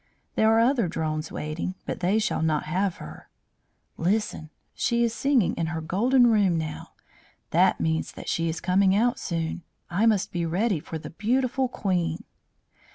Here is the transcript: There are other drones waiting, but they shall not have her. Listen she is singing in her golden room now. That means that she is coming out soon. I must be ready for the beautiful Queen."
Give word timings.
There 0.33 0.49
are 0.49 0.59
other 0.61 0.87
drones 0.87 1.31
waiting, 1.31 1.75
but 1.85 1.99
they 1.99 2.17
shall 2.17 2.41
not 2.41 2.63
have 2.63 2.95
her. 2.97 3.29
Listen 3.97 4.49
she 4.73 5.03
is 5.03 5.13
singing 5.13 5.53
in 5.53 5.67
her 5.67 5.79
golden 5.79 6.25
room 6.25 6.57
now. 6.57 6.93
That 7.51 7.79
means 7.79 8.11
that 8.13 8.27
she 8.27 8.49
is 8.49 8.59
coming 8.59 8.95
out 8.95 9.19
soon. 9.19 9.61
I 9.91 10.07
must 10.07 10.31
be 10.31 10.43
ready 10.43 10.79
for 10.79 10.97
the 10.97 11.11
beautiful 11.11 11.67
Queen." 11.67 12.23